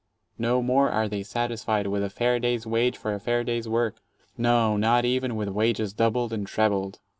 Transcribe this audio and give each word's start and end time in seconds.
No 0.39 0.63
more 0.63 0.89
are 0.89 1.07
they 1.07 1.21
satisfied 1.21 1.85
with 1.85 2.03
"a 2.03 2.09
fair 2.09 2.39
day's 2.39 2.65
wage 2.65 2.97
for 2.97 3.13
a 3.13 3.19
fair 3.19 3.43
day's 3.43 3.69
work"; 3.69 3.97
no, 4.35 4.75
not 4.75 5.05
even 5.05 5.35
with 5.35 5.49
wages 5.49 5.93
doubled 5.93 6.33
and 6.33 6.47
trebled. 6.47 6.97